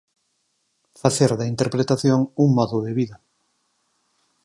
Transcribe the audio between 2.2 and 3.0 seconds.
un modo de